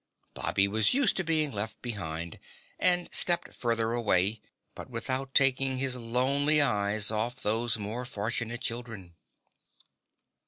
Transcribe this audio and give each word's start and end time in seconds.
Bobby 0.33 0.67
was 0.67 0.95
used 0.95 1.15
to 1.17 1.23
being 1.23 1.51
left 1.51 1.79
behind 1.83 2.39
and 2.79 3.07
stepped 3.13 3.53
further 3.53 3.91
away, 3.91 4.41
but 4.73 4.89
without 4.89 5.35
taking 5.35 5.77
his 5.77 5.95
lonely 5.95 6.59
eyes 6.59 7.11
off 7.11 7.35
those 7.43 7.77
more 7.77 8.03
fortunate 8.03 8.61
children. 8.61 9.13